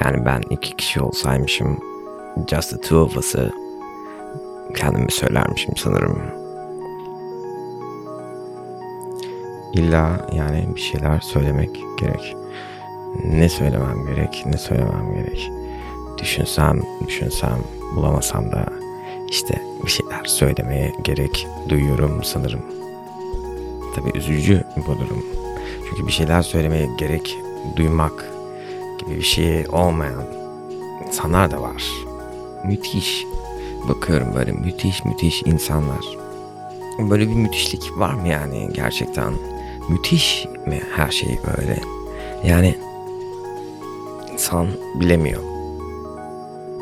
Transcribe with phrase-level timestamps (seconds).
[0.00, 1.78] Yani ben iki kişi olsaymışım
[2.50, 3.52] Just the two of us'ı
[4.76, 6.18] kendime söylermişim sanırım.
[9.72, 12.36] İlla yani bir şeyler söylemek gerek.
[13.24, 15.50] Ne söylemem gerek, ne söylemem gerek.
[16.18, 17.58] Düşünsem, düşünsem,
[17.96, 18.66] bulamasam da
[19.28, 22.62] işte bir şeyler söylemeye gerek duyuyorum sanırım.
[23.94, 25.24] Tabii üzücü bu durum.
[25.88, 27.38] Çünkü bir şeyler söylemeye gerek
[27.76, 28.31] duymak
[29.06, 30.24] gibi bir şey olmayan
[31.06, 31.92] insanlar da var.
[32.64, 33.26] Müthiş.
[33.88, 36.18] Bakıyorum böyle müthiş müthiş insanlar.
[36.98, 39.32] Böyle bir müthişlik var mı yani gerçekten?
[39.88, 41.80] Müthiş mi her şey böyle?
[42.44, 42.74] Yani
[44.32, 45.42] insan bilemiyor.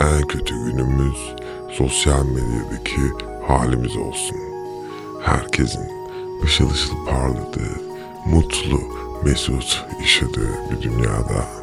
[0.00, 1.34] En kötü günümüz
[1.70, 3.00] sosyal medyadaki
[3.46, 4.36] halimiz olsun.
[5.22, 5.88] Herkesin
[6.44, 7.80] ışıl ışıl parladığı,
[8.26, 8.80] mutlu,
[9.24, 11.61] mesut yaşadığı bir dünyada.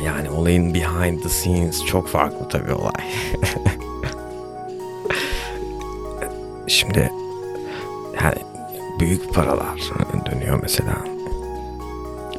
[0.00, 2.92] Yani olayın behind the scenes çok farklı tabii olay.
[6.66, 7.10] Şimdi
[8.22, 8.36] yani
[9.00, 9.80] büyük paralar
[10.30, 10.96] dönüyor mesela.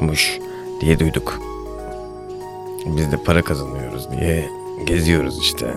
[0.02, 0.40] Muş
[0.82, 1.40] diye duyduk.
[2.86, 4.50] Biz de para kazanıyoruz diye
[4.86, 5.76] geziyoruz işte.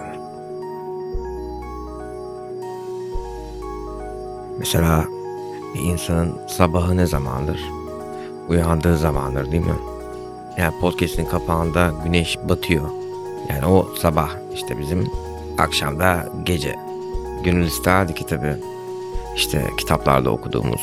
[4.59, 5.05] Mesela
[5.75, 7.61] bir insanın sabahı ne zamandır?
[8.49, 9.96] Uyandığı zamandır değil mi?
[10.59, 12.91] Yani podcast'in kapağında güneş batıyor.
[13.49, 15.11] Yani o sabah işte bizim
[15.59, 16.77] akşamda gece.
[17.45, 18.57] Gönül isterdi ki tabii
[19.37, 20.81] işte kitaplarda okuduğumuz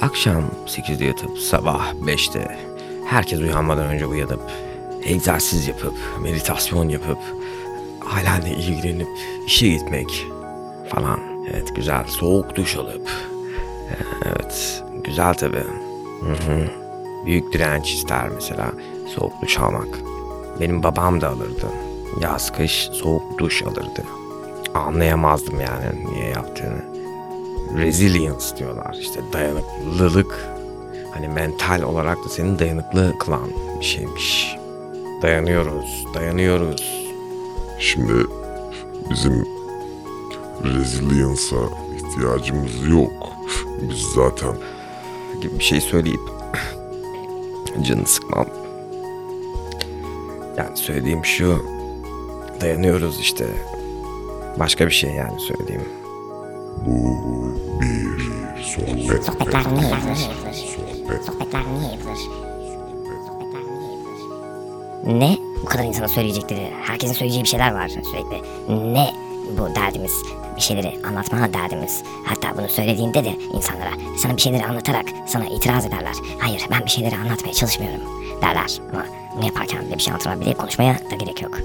[0.00, 2.58] akşam 8'de yatıp sabah 5'te
[3.06, 4.40] herkes uyanmadan önce uyanıp
[5.04, 7.18] egzersiz yapıp meditasyon yapıp
[8.14, 9.08] ailenle ilgilenip
[9.46, 10.26] işe gitmek
[10.88, 11.20] falan.
[11.50, 13.10] Evet güzel soğuk duş alıp
[14.24, 15.64] evet güzel tabii.
[16.20, 16.85] Hı hı.
[17.26, 18.72] Büyük direnç ister mesela
[19.06, 19.88] soğuk duş almak.
[20.60, 21.66] Benim babam da alırdı.
[22.20, 24.04] Yaz kış soğuk duş alırdı.
[24.74, 26.84] Anlayamazdım yani niye yaptığını.
[27.76, 30.48] Resilience diyorlar işte dayanıklılık.
[31.14, 33.48] Hani mental olarak da seni dayanıklı kılan
[33.80, 34.56] bir şeymiş.
[35.22, 37.06] Dayanıyoruz, dayanıyoruz.
[37.78, 38.12] Şimdi
[39.10, 39.46] bizim
[40.64, 43.32] resilience'a ihtiyacımız yok.
[43.90, 44.56] Biz zaten
[45.40, 46.20] gibi bir şey söyleyip
[47.82, 48.46] canını sıkmam.
[50.56, 51.64] Yani söylediğim şu
[52.60, 53.46] dayanıyoruz işte.
[54.58, 55.82] Başka bir şey yani söylediğim.
[56.86, 57.16] bu
[57.80, 59.24] bir sohbet.
[59.24, 60.16] Sohbetler niye yapılır?
[60.52, 61.24] Sohbet.
[61.24, 62.18] Sohbetler niye yapılır?
[65.06, 65.36] Ne?
[65.62, 68.42] Bu kadar insanın söyleyecekleri, herkesin söyleyeceği bir şeyler var sürekli.
[68.94, 69.10] Ne
[69.58, 70.12] bu derdimiz?
[70.56, 72.02] Bir şeyleri anlatma derdimiz.
[72.24, 76.14] Hatta bunu söylediğinde de insanlara sana bir şeyleri anlatarak sana itiraz ederler.
[76.38, 78.00] Hayır ben bir şeyleri anlatmaya çalışmıyorum
[78.42, 78.78] derler.
[78.92, 79.06] Ama
[79.36, 81.58] bunu yaparken de bir şey anlatmak bile konuşmaya da gerek yok.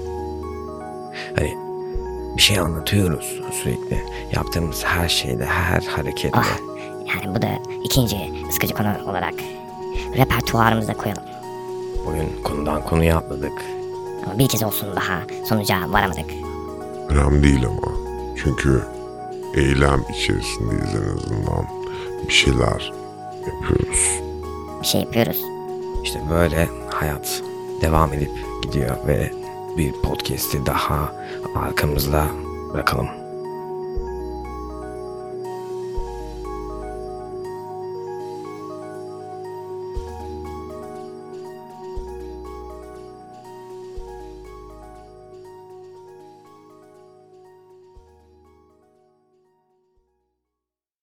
[1.36, 1.54] Hani
[2.36, 4.04] bir şey anlatıyoruz sürekli.
[4.32, 6.38] Yaptığımız her şeyde, her hareketle.
[6.38, 6.58] Ah,
[7.08, 7.48] yani bu da
[7.84, 8.16] ikinci
[8.50, 9.34] sıkıcı konu olarak
[10.16, 11.22] repertuarımıza koyalım.
[12.06, 13.52] Bugün konudan konuya atladık.
[14.26, 16.30] Ama bir kez olsun daha sonuca varamadık.
[17.12, 17.92] Önemli değil ama.
[18.36, 18.82] Çünkü
[19.54, 21.66] eylem içerisindeyiz en azından.
[22.28, 22.92] Bir şeyler
[23.46, 24.20] yapıyoruz.
[24.82, 25.44] Bir şey yapıyoruz.
[26.02, 27.42] İşte böyle hayat
[27.80, 28.30] devam edip
[28.62, 29.32] gidiyor ve
[29.76, 31.12] bir podcast'i daha
[31.54, 32.26] arkamızda
[32.74, 33.21] bırakalım.